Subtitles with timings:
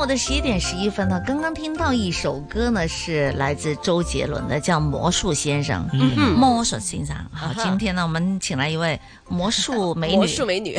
[0.00, 5.82] 午的十一点十一分呢，刚刚听到一首歌呢，是来自周杰伦的，叫《魔术先生》。
[5.92, 7.14] 嗯嗯，魔术先生。
[7.30, 10.16] 好，今天呢，我们请来一位魔术美女。
[10.16, 10.78] 魔术美女，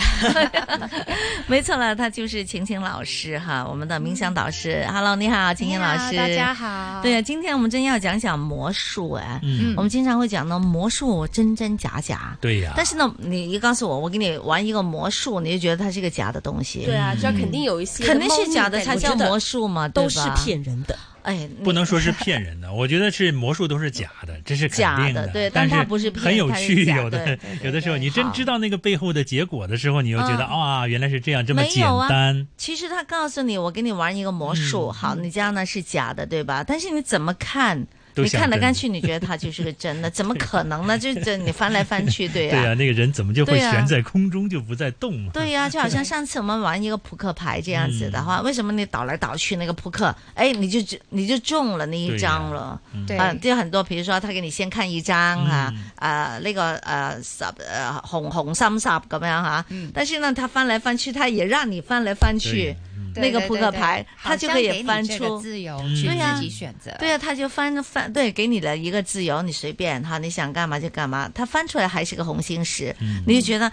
[1.46, 4.84] 没错了，她就是晴晴老师哈，我们的冥想导师。
[4.92, 6.18] Hello，你好，晴晴老师。
[6.18, 7.00] 大家好。
[7.04, 9.40] 对呀，今天我们真要讲讲魔术哎。
[9.44, 9.76] 嗯。
[9.78, 12.36] 我们经常会讲呢魔术真真假假。
[12.42, 12.74] 对呀。
[12.76, 16.86] 但是呢，你一告诉我，我给你玩一个魔术，你就觉得它是一个假的东西。
[16.86, 18.04] 对啊，这肯定有一些。
[18.04, 18.84] 肯定是假的。
[18.84, 20.98] 它叫魔术嘛，都是骗人的。
[21.24, 25.28] 哎，不能说是骗人的， 我觉得是魔术都是假的，这是肯定的。
[25.28, 26.84] 对，但它不是很有趣。
[26.86, 32.48] 有的有的时候，你真知道那个背后的结果的时候，你又觉得啊，原来是这样，这么简单。
[32.58, 36.64] 其实他告诉你，我给你玩一个魔术，好，你这样呢是假的，对吧？
[36.64, 37.86] 但是你怎么看？
[38.16, 40.10] 你看來看去，你觉得它就是个真的？
[40.12, 40.98] 怎么可能呢？
[40.98, 42.52] 就这你翻来翻去，对呀。
[42.52, 45.32] 对呀，那个人怎么就会悬在空中就不再动嘛？
[45.34, 52.80] 对呀， 就好像上次我们玩一个扑克牌这样子的话，为什么你倒来倒去那个扑克，哎，你就你就中了那一张了？
[53.08, 62.76] 對，就很多，比如说他给你先看一张啊，啊，那个呃十呃红红心十咁样哈，但是呢，他翻来翻去，他也让你翻来翻去。
[63.14, 66.96] 那个扑克牌，他就可以翻出自由去自己选择。
[66.98, 71.30] 对啊，他就翻翻，對，給你了一个自由，你随便哈，你想干嘛就干嘛。
[71.34, 73.72] 他翻出来还是個紅心石，你就覺得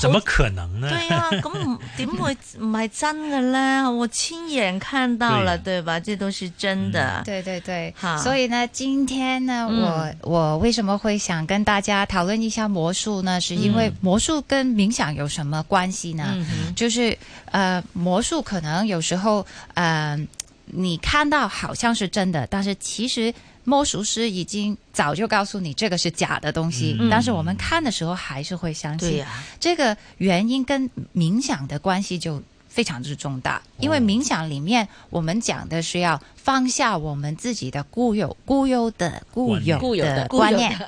[0.00, 0.88] 怎麼可能呢？
[0.90, 3.88] 對啊， 咁點會唔係真嘅咧？
[3.88, 6.00] 我親眼看到了，對吧？
[6.00, 7.22] 這都是真的。
[7.24, 8.16] 對對對，好。
[8.18, 13.40] 所以呢，今天呢，我我為什麼會想跟大家討論一下魔術呢？
[13.40, 16.44] 是因為魔術跟冥想有什麼關係呢？
[16.74, 17.16] 就是。
[17.52, 20.18] 呃，魔術可能有時候，呃，
[20.66, 23.32] 你看到好像是真的，但是其实
[23.64, 29.08] 魔术师已经早就告诉你这个是假的东西，嗯、但是我们看的时候还是会相信。
[29.10, 40.78] 對呀、啊，這個原因跟冥想的关系就非常之重大，因为冥想里面我们讲的是要放下我们自己的固有、固有的、固有的观念。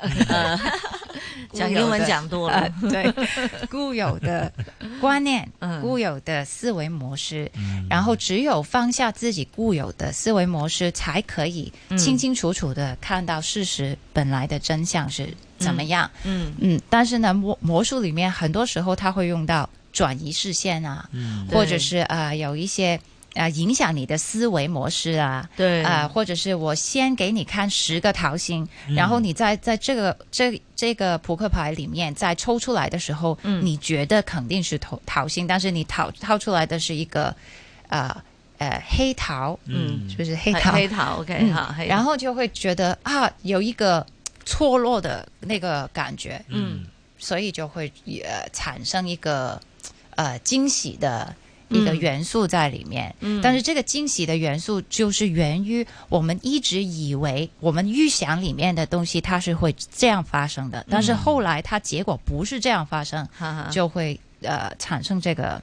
[1.53, 3.13] 講英文讲多了， 呃、對，
[3.71, 4.53] 固有的
[5.01, 5.49] 观念，
[5.83, 16.11] 固有的思维模式，嗯、然后只有放下自己固有的思维模式，才可以清清楚楚的看到事实本来的真相是怎么样。
[16.25, 16.53] 嗯。
[16.61, 23.01] 嗯，嗯，但是呢，魔魔术里面很多时候他会用到转移视线啊，嗯、或者是呃有一些。
[23.38, 37.34] 啊，影响你的思维模式啊，对，啊，或者是我先给你看十个桃心，嗯、然后你在在这个这这个扑克牌里面再抽出来的时候，嗯，你觉得肯定是桃桃心，但是你掏掏出来的是一个，
[37.87, 38.22] 啊，
[38.59, 44.05] 呃，黑桃，嗯，就是黑桃，黑桃，OK，好，然后就会觉得啊，有一个
[44.44, 46.87] 错落的那个感觉，嗯，
[47.19, 49.60] 所以就会呃产生一个
[50.16, 51.32] 呃惊喜的。
[51.69, 65.61] 一个元素在里面，嗯，但是这个惊喜的元素就是源于我们一直以为我们预想里面的东西它是会这样发生的，但是后来它结果不是这样发生，嗯、就会呃产生这个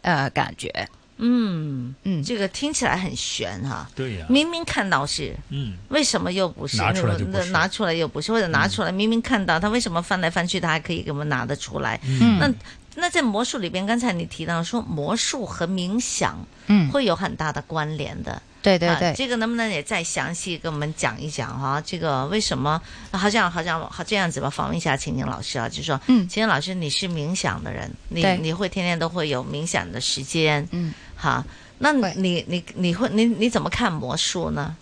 [0.00, 0.88] 呃感觉，
[1.18, 1.94] 嗯。
[2.04, 6.76] 嗯，这个听起来很悬哈，对呀，明明看到是，嗯，为什么又不是？
[6.78, 12.00] 拿出来就不是，拿出来又不是，或者拿出来明明看到，他为什么翻来翻去他还可以给我们拿得出来？
[12.04, 12.52] 嗯，那。
[12.94, 18.40] 那在魔术里边，刚才你提到说魔术和冥想，嗯，会有很大的关联的。
[18.60, 21.82] 对对对，这个能不能也再详细跟我们讲一讲哈？
[21.84, 22.80] 这个为什么？
[23.10, 31.44] 好像好像好这样子吧，访问一下秦晴老师啊，就说，嗯，秦晴老师你是冥想的人，你你会天天都会有冥想的时间，嗯，好，
[31.78, 34.76] 那你你你会你你怎么看魔术呢？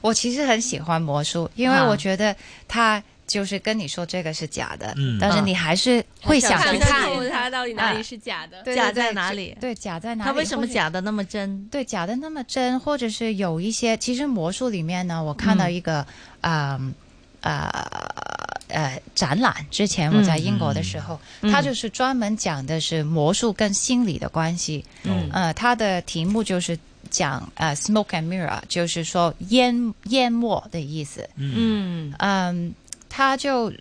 [0.00, 2.36] 我其实很喜欢魔术，因为我觉得
[2.68, 3.02] 它。
[3.26, 7.08] 就是跟你说这个是假的，嗯、但是你还是会想去看
[7.44, 9.54] 它到底哪里是假的，啊、假在哪里？
[9.60, 10.30] 对，假在哪里？
[10.30, 11.62] 它为什么假的那么真？
[11.70, 16.06] 对，假的那么真，或者是有一些，其实魔术里面呢，我看到一个，
[16.40, 16.94] 嗯
[17.42, 17.68] 呃
[18.68, 26.78] 呃展览，之前我在英国的时候，嗯、它就是专门讲的是魔术跟心理的关系，嗯，呃，它的题目就是
[27.10, 32.14] 讲呃 smoke and mirror，就是说淹淹没的意思，嗯嗯。
[32.18, 32.74] 嗯
[33.16, 33.72] 他就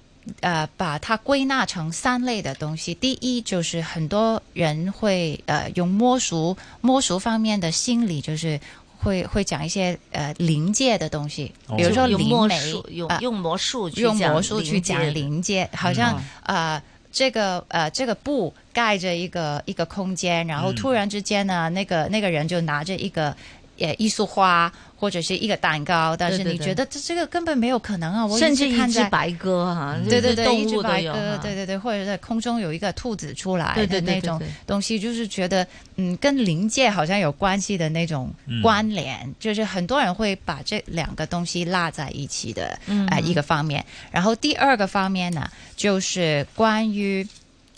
[0.41, 2.93] 呃把它归纳成三类的东西。
[2.93, 8.59] 第一就是很多人会呃用魔术魔术方面的心理，就是
[8.97, 16.81] 会会讲一些呃临界的东西，比如说灵媒，用用魔术用魔术去讲临界，好像呃。
[17.15, 23.37] 这个呃，这个布盖着一个一个空间，然后突然之间呢，那个那个人就拿着一个
[23.79, 24.71] 呃一束花。
[24.95, 28.25] 或者是一个蛋糕，但是你觉得这这个根本没有可能啊！
[28.25, 35.67] 我甚至一只白鸽哈，对对对，一只白鸽，对对对，或者在空中有一个兔子出来的那种东西，就是觉得
[35.97, 42.79] 嗯，跟灵界好像有关系的那种关联，就是很多人会把这两个东西拉在一起的
[43.09, 43.85] 啊一个方面。
[44.09, 47.27] 然后第二个方面呢，就是关于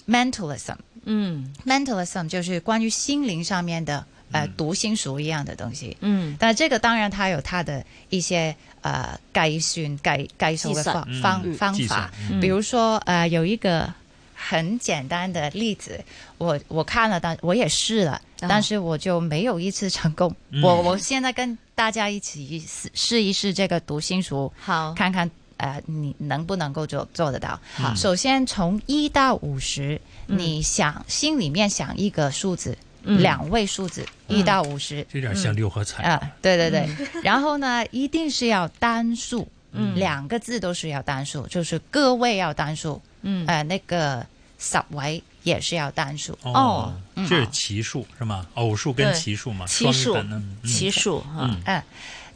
[0.08, 0.76] mentalism，
[1.06, 4.06] 嗯，mentalism 就是关于心灵上面的。
[4.32, 12.12] 呃，读心术一样的东西，嗯，但这个当然它有它的一些呃计算、计计数的方方方法，
[12.42, 13.94] 比如说呃有一个
[14.34, 16.04] 很简单的例子，
[16.38, 20.36] 我我看了，但我也试了，但是我就没有一次成功。
[20.62, 27.60] 我我现在跟大家一起试试一试这个读心术，好，看看呃你能不能够做做得到。
[27.76, 32.78] 好，首先从一到五十，你想心里面想一个数字。
[33.06, 36.04] 两位数字，一到五十，有点像六合彩。
[36.04, 36.32] 啊！
[36.42, 36.90] 对对对，
[37.24, 39.48] 然后呢，一定是要单数，
[39.96, 44.26] 两个字都是要单数，就是个位要单数，嗯，呃，那个
[44.58, 46.38] 十位也是要单数。
[46.42, 48.46] 哦，这是奇数是吗？
[48.56, 50.18] 偶数跟奇数嘛，奇数，
[50.64, 51.84] 奇数啊，嗯。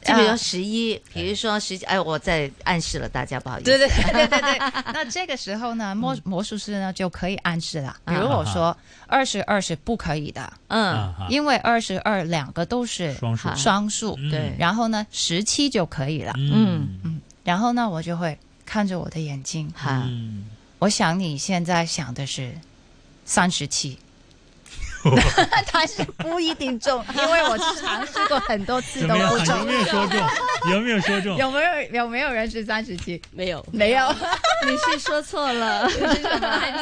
[0.01, 3.65] 就比如十一，比如说十，哎，我在暗示了大家，不好意思。
[3.65, 4.59] 对对对对对。
[4.93, 7.95] 那这个时候呢，魔魔术师呢就可以暗示了。
[8.05, 8.75] 比如我说
[9.07, 14.55] 二十二是不可以的，嗯，因为二十二两个都是双数，双数，对。
[14.57, 16.99] 然后呢，十七就可以了，嗯。
[17.03, 17.21] 嗯。
[17.43, 20.07] 然后呢，我就会看着我的眼睛，哈，
[20.79, 22.53] 我想你现在想的是
[23.25, 23.97] 三十七。
[25.67, 29.57] 他是不一定中，因为我尝试过很多次都 不中。
[29.59, 30.19] 有没有说中？
[30.71, 31.37] 有没有说中？
[31.37, 33.21] 有没有有没有人是三十七？
[33.31, 34.13] 没有，没有。
[34.65, 35.89] 你是说错了。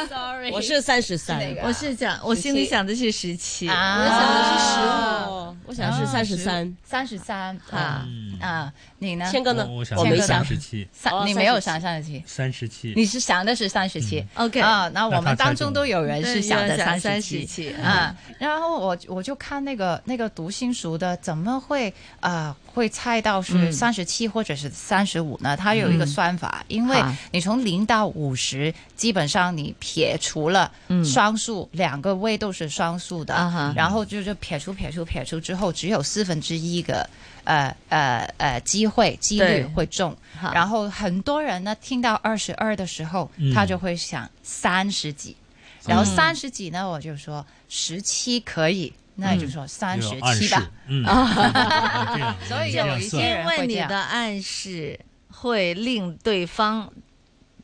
[0.08, 1.40] Sorry，我是三十三。
[1.62, 3.68] 我是讲，我心里想的是十七。
[3.68, 5.17] 我想的是十五。
[5.66, 8.06] 我想是三十三，三十三啊
[8.40, 8.72] 啊！
[8.98, 9.30] 你呢？
[9.30, 9.66] 谦哥呢？
[9.68, 10.88] 我没想三十七。
[10.92, 12.22] 三，你没有想三十七。
[12.26, 12.92] 三十七。
[12.96, 18.16] 你是想的是三十七？OK 啊，那我们当中都有人是想的三十七啊。
[18.38, 25.56] 然后我我就看那个那个读心术的，怎么会啊会猜到是三十七或者是三十五呢？
[25.56, 27.02] 它有一个算法，因为
[27.32, 30.70] 你从零到五十，基本上你撇除了
[31.04, 33.34] 双数，两个位都是双数的，
[33.74, 37.08] 然后就是撇除撇除撇除之后，只有四分之一个
[37.42, 40.16] 呃呃呃机会几率会中。
[40.54, 45.36] 然后很多人呢听到二十二的时候，他就会想三十几。
[45.84, 50.70] 然后三十几呢，我就说十七可以，那也就说三十七吧。
[52.48, 54.98] 所以有一些人会你的暗示
[55.28, 56.90] 会令对方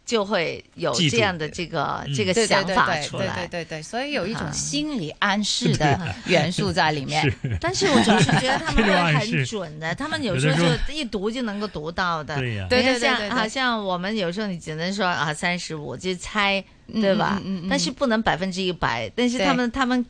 [0.05, 3.47] 就会有这样的这个这个想法出来。
[3.47, 7.33] 对对对，所以有一种心理暗示的元素在里面。
[7.61, 10.57] 但是我总是觉得他们会很准的， 他们有时候
[10.89, 12.37] 就一读就能够读到的。
[12.37, 16.63] 对呀，对对对，好像我们有时候你只能说啊三十五就猜。
[17.01, 17.41] 对吧？
[17.71, 19.11] 但是不能百分之一百。
[19.17, 20.05] 但是他们他们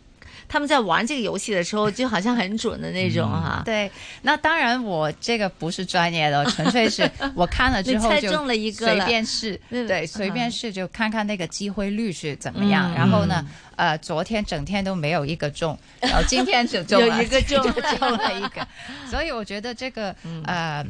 [0.49, 3.63] 他们在玩这个游戏的时候，就好像很准的那种哈。
[3.65, 3.91] 对，
[4.23, 8.31] 那当然我这个不是专业的， 纯粹是我看了之后就
[8.73, 12.93] 随便试，对，随便试就看看那个机会率是怎么样。
[12.95, 13.45] 然后呢，
[13.77, 17.63] 呃，昨天整天都没有一个中，然后今天就中了一个中，
[17.99, 18.67] 中了一个。
[19.11, 20.85] 所以我觉得这个呃。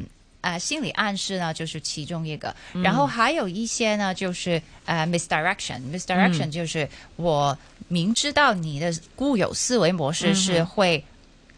[0.45, 11.03] 呃，心理暗示呢，就是其中一个，然后还有一些呢，就是呃，misdirection，misdirection 就是我明知道你的固有思维模式是会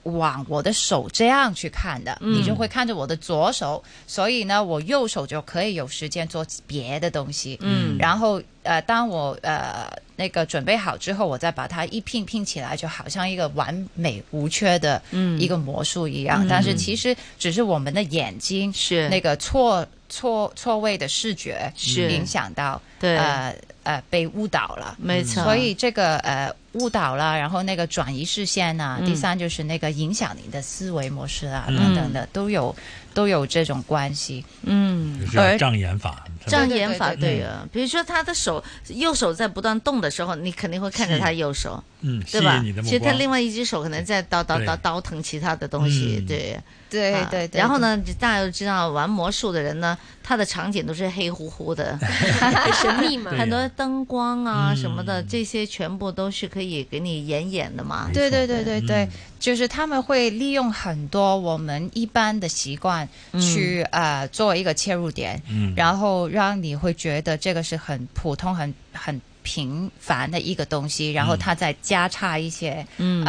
[0.07, 9.87] 往我的手这样去看的，你就会看着我的左手，所以呢，我右手就可以有时间做别的东西，嗯，然后呃，当我呃。
[10.19, 14.99] 那个准备好之后，我再把它一拼拼起来，就好像一个完美无缺的
[15.37, 16.43] 一个魔术一样。
[16.49, 19.07] 但是其实只是我们的眼睛是。
[19.09, 22.11] 那个错错错位的视觉是。
[22.11, 23.15] 影响到，对。
[23.15, 23.55] 呃
[23.87, 25.41] 呃被误导了，没错。
[25.43, 32.75] 所以这个呃误导了，然后那个转移视线呢，第三就是那个影响你的思维模式啊等等的都有
[33.13, 34.43] 都有这种关系。
[34.63, 36.25] 嗯，就是障眼法。
[36.47, 37.67] 障眼法，对啊。
[37.71, 42.63] 比如说他的手右手在不断动的时候，你肯定会看着他右手，嗯，对吧？
[42.83, 46.59] 其实他另外一只手可能在叨叨叨叨腾其他的东西，对。
[46.89, 58.09] 对对，然后呢，大家都知道玩魔术的人呢，他的场景都是黑乎乎的， 很神秘嘛， 很多灯光啊什么的，这些全部都是可以给你演演的嘛。
[58.13, 59.05] 对对对对对，
[59.37, 63.05] 就是他们会利用很多我们一般的习惯
[63.37, 65.41] 去呃作为一个切入点，
[65.75, 73.25] 然后让你会觉得这个是很普通、很很平凡的一个东西，然后它再加插一些嗯。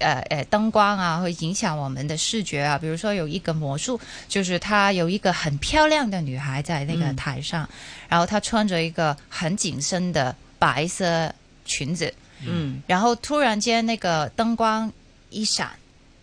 [0.00, 2.78] 呃呃，灯光啊，会影响我们的视觉啊。
[2.78, 3.98] 比如说有一个魔术，
[4.28, 7.68] 就是她有一个很漂亮的女孩在那个台上，
[8.08, 11.34] 然后她穿着一个很紧身的白色
[11.64, 12.14] 裙子，
[12.46, 14.92] 嗯，然后突然间那个灯光
[15.30, 15.68] 一闪，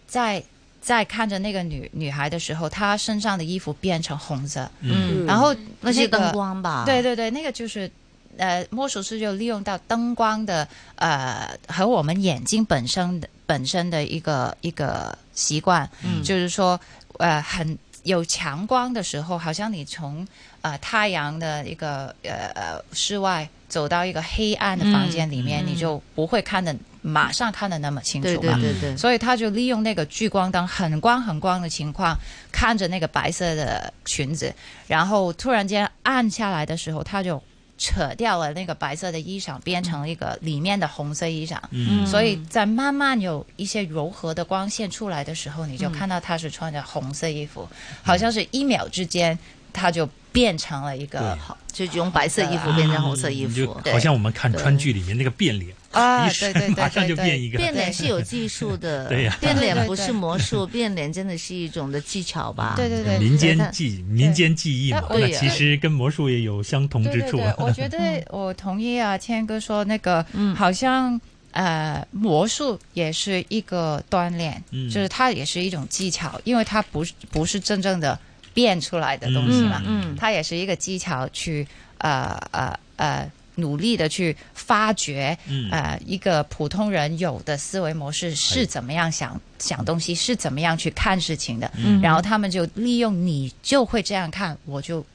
[0.07, 0.41] 在
[0.85, 7.91] 在看着那个女女孩的时候，她身上的衣服变成红色，嗯，然后那些灯光吧，对对对，那个就是。
[8.37, 16.77] 呃，魔术师就利用到灯光的呃和我们眼睛本身的本身的一个一个习惯，嗯，就是说
[17.17, 20.25] 呃很有强光的时候，好像你从
[20.61, 32.15] 呃太阳的一个呃呃室外走到一个黑暗的房间里面，你就不会看的马上看的那么清楚嘛，对对对，所以他就利用那个聚光灯很光很光的情况，
[32.51, 34.53] 看着那个白色的裙子，
[34.87, 37.41] 然后突然间暗下来的时候，他就。
[37.77, 41.57] 扯掉了那个白色的衣裳，变成了一个里面的红色衣裳。
[41.71, 47.67] 嗯，所以在慢慢有一些柔和的光线出来的时候，你就看到他是穿着红色衣服，
[48.01, 49.37] 好像是一秒之间，
[49.75, 51.37] 他就变成了一个，
[51.71, 55.75] 就用白色衣服变成红色衣服，好像我们看川剧里面那个变脸。
[55.91, 57.57] 啊，对对对，马上就变一个。
[57.57, 62.73] 变脸是有技术的， 对呀，变脸不是魔术，变脸真的是一种的技巧吧？
[62.75, 67.39] 对对对，民间技民间技艺嘛，那其实跟魔术也有相同之处。
[67.57, 67.97] 我觉得
[68.29, 71.19] 我同意啊，谦哥说那个，好像
[71.51, 78.19] 呃，魔术也是一个锻炼，就是它也是一种技巧，因为它不是不是真正的
[78.55, 81.67] 变出来的东西嘛，嗯，它也是一个技巧去
[81.99, 83.31] 呃呃呃。
[83.57, 91.71] 努力的去发掘，嗯呃，一个普通人有的思维模式是怎么样想想东西，是怎么样去看事情的。
[91.77, 95.05] 嗯然后他们就利用你就会这样看，我就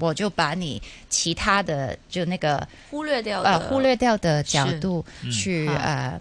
[0.00, 0.80] 我就把你
[1.10, 6.18] 其他的就那个忽略掉呃忽略掉的角度去呃。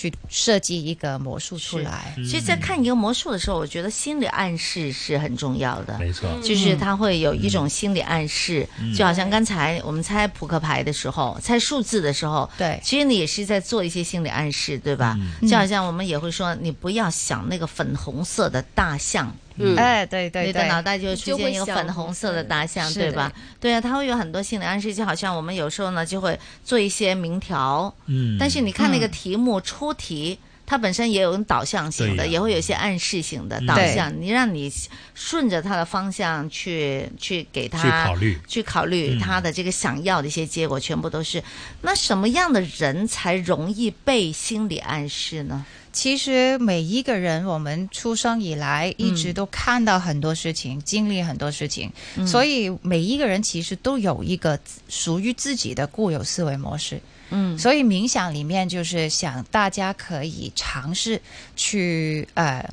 [0.00, 2.14] 去设计一个魔术出来。
[2.16, 5.98] 其实，在看一个魔术的时候，我觉得心理暗示是很重要的。
[5.98, 8.66] 没错，就是它会有一种心理暗示，
[8.96, 15.18] 就好像刚才我们猜扑克牌的时候，猜数字的时候，对，其实你也是在做一些心理暗示，对吧？
[15.46, 19.36] 就好像我们也会说，你不要想那个粉红色的大象。
[19.60, 23.32] 嗯，哎，对对对，你的脑袋就会出现一个粉红色的大象，对吧？
[23.60, 34.72] 对啊，它会有很多心理暗示，就好像我们有时候呢就会做一些明条，嗯，但是你看那个题目出题，它本身也有导向性的，也会有一些暗示性的导向，你让你
[35.14, 41.42] 顺着它的方向去去给他去考虑，去考虑它的这个想要的一些结果，全部都是。
[41.82, 45.66] 那什么样的人才容易被心理暗示呢？
[45.92, 51.90] 其实每一个人，我们出生以来一直都看到很多事情，经历很多事情，
[52.26, 57.00] 所以每一个人其实都有一个属于自己的固有思维模式。
[57.30, 61.20] 嗯，所以冥想里面就是想大家可以尝试
[61.56, 62.68] 去呃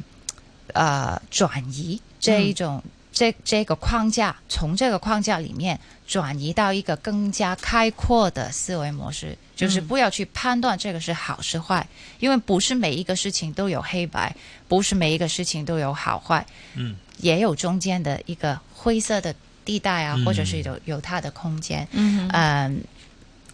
[0.73, 2.83] 呃转移这一种。
[3.09, 11.85] 这这个框架，从这个框架里面转移到一个更加开阔的思维模式，就是不要去判断这个是好是坏，
[12.19, 14.35] 因为不是每一个事情都有黑白，
[14.67, 16.45] 不是每一个事情都有好坏，
[16.75, 19.35] 嗯，也有中间的一个灰色的
[19.65, 22.81] 地带啊，或者是有有它的空间，嗯嗯，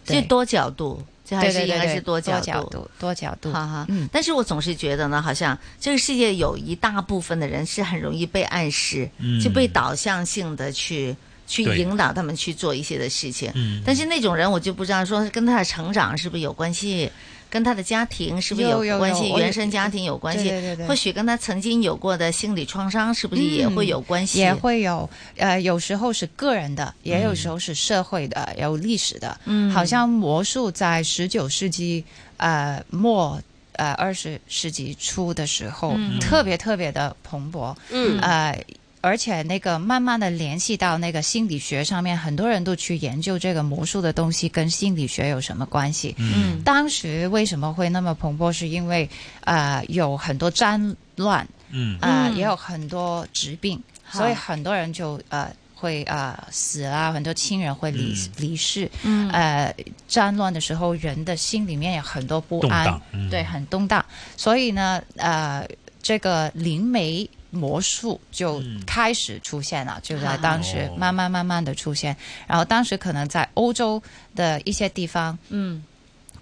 [0.04, 1.04] 这多角度。
[1.26, 3.50] 这还是应该是多角度，多角度。
[3.50, 4.06] 哈哈，嗯。
[4.12, 9.08] 但是我总是觉得呢，好像这个世界有一大部分的人是很容易被暗示，
[9.42, 13.50] 就被导向性的去去引导他们去做一些的事情。
[13.54, 13.82] 嗯。
[13.84, 17.10] 但是那种人，我就不知道说跟他的成长是不是有关系。
[17.50, 19.32] 跟他的家庭是不是有关系？
[19.36, 20.50] 原生家庭有关系，
[20.88, 24.40] 或许跟他曾经有过的心理创伤是不是也会有关系？
[24.40, 29.38] 也会有，呃，有时候是个人的，也有时候是社会的，有历史的。
[29.44, 32.04] 嗯，好像魔术在十九世纪
[32.38, 33.40] 呃末
[33.74, 37.72] 呃二十世纪初的时候，特别特别的蓬勃。
[37.90, 38.64] 嗯，呃。
[39.04, 46.14] 而且那个慢慢的联系到那个心理学上面，很多人都去研究这个魔术的东西跟心理学有什么关系。
[46.18, 48.50] 嗯，当时为什么会那么蓬勃？
[48.50, 49.08] 是因为
[49.44, 53.78] 呃有很多战乱，嗯啊也有很多疾病，
[54.10, 55.50] 所以很多人就呃。
[55.76, 59.74] 会呃死啦，很多亲人会离离世，嗯，呃，
[60.08, 64.02] 战乱的时候人的心里面有很多不安，对，很动荡，
[64.34, 65.68] 所以呢，呃，
[66.00, 67.28] 这个灵媒。
[67.54, 72.14] 魔术就开始出现了，就在当时慢慢慢慢的出现，
[72.46, 74.02] 然后当时可能在欧洲
[74.34, 75.82] 的一些地方，嗯，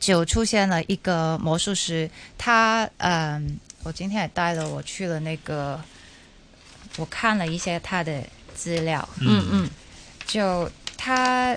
[0.01, 5.81] 就出现了一个魔术师，他嗯，我今天也带了我去了那个，
[6.97, 8.23] 我看了一些他的
[8.55, 9.71] 资料，嗯嗯，
[10.27, 11.57] 就他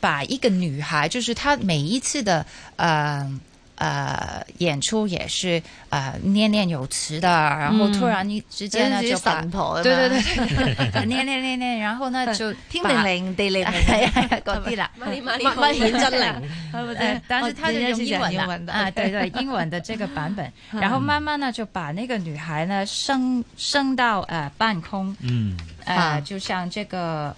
[0.00, 2.46] 把一个女孩，就是他每一次的
[2.76, 3.40] 呃。
[3.80, 9.40] 呃，演出也是呃念念有词的，然后突然一之间呢就把
[9.82, 13.70] 对对对， 念念念念，然后呢 就天灵灵地灵灵
[14.44, 16.34] 嗰啲啦，乜乜乜顯真靈，
[16.98, 25.56] 呃，但是他就用英文的啊，对对，英文的这个版本，然后慢慢呢就把那个女孩呢升升到呃半空，嗯，
[25.86, 27.34] 呃，就像这个。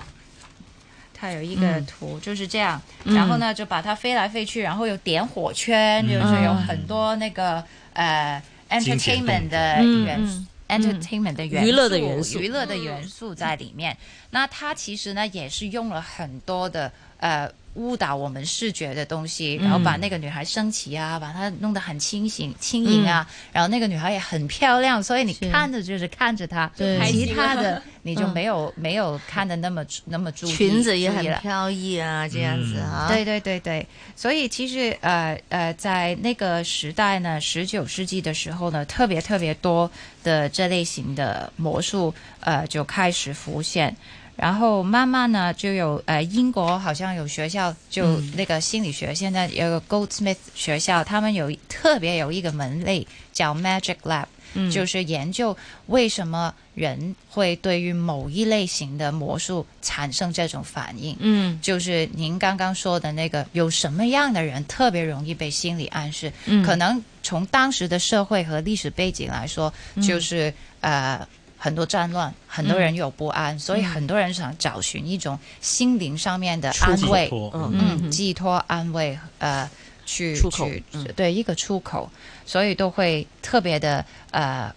[1.22, 7.62] 它有一个图就是这样，然后呢就把它飞来飞去，然后有点火圈，就是有很多那个
[7.92, 10.42] 呃 entertainment 的元素。
[10.68, 13.96] entertainment 的元素，娱乐的元素，娱乐的元素在里面。
[14.30, 16.90] 那它其实呢也是用了很多的
[17.22, 17.50] 呃。
[17.74, 30.52] 误导我们视觉的东西，然后把那个女孩升起啊，把她弄得很清醒、轻盈啊，然后那个女孩也很漂亮，所以你看着就是看着她，其他的 你就没有没有看的那么那么注意。
[30.52, 33.08] 裙子也很飘逸啊，这样子啊。
[33.08, 39.90] 对对对对，所以其实呃呃，在那个时代呢，十九世纪的时候呢，特别特别多
[40.22, 43.96] 的这类型的魔术呃就开始浮现。
[44.34, 54.26] 然后慢慢呢，就有呃英国好像有学校，就那个心理学，现在有个 Goldsmith 学校，他们有特别有一个门类叫 Magic Lab，
[54.70, 61.14] 就是研究为什么人会对于某一类型的魔术产生这种反应。
[61.20, 66.32] 嗯，就是您刚刚说的那个，有什么样的人特别容易被心理暗示？
[66.46, 69.72] 嗯可能从当时的社会和历史背景来说，
[70.02, 71.28] 就是呃。
[71.62, 79.70] 很多战乱，很多人有不安，所以很多人想找寻一种心灵上面的安慰，嗯，寄托安慰，呃，
[80.04, 80.82] 去去
[81.14, 82.10] 对一个出口，
[82.44, 84.74] 所以都会特别的呃，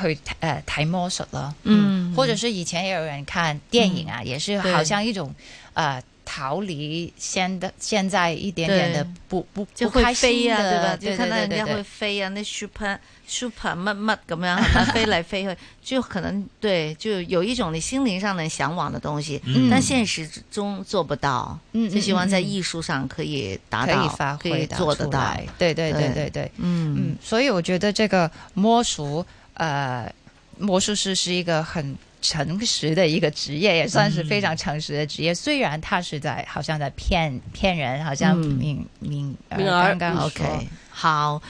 [0.00, 5.34] 去呃睇魔术了，嗯，或者是以前也有人看电影啊，也是好像一种
[5.74, 6.00] 呃。
[6.30, 10.94] 逃离现的现在一点点的不不就会飞呀，对吧？
[10.94, 14.62] 就看到人家会飞啊，那 super super 乜乜咁样，
[14.92, 21.58] 飞来飞去，就可能对，就有一种你心灵上的向往的东西，但现实中做不到。
[21.72, 25.34] 嗯，就希望在艺术上可以达到，可以发挥，做得到。
[25.56, 30.12] 对对对对对，嗯嗯，所以我觉得这个摸熟，呃，
[30.58, 31.96] 魔术师是一个很。
[32.20, 35.34] 诚实的一个职业，也算是非常诚实的职业。
[35.34, 41.40] 虽然他是在好像在骗骗人，好像明明刚刚 OK 好，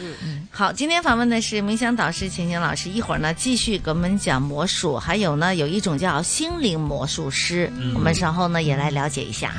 [0.51, 9.55] 好，今天访问的是冥想导师晴晴老师，一会儿呢继续给我们讲魔术，还有呢有一种叫心灵魔术师，我们稍后呢也来了解一下。